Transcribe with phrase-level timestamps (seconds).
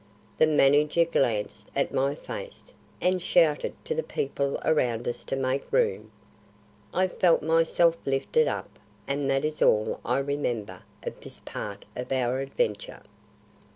[0.39, 5.71] The manager glanced at my face, and shouted to the people around us to make
[5.71, 6.09] room.
[6.91, 12.11] I felt myself lifted up, and that is all I remember of this part of
[12.11, 13.03] our adventure.